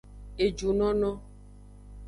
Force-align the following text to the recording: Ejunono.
Ejunono. 0.45 1.11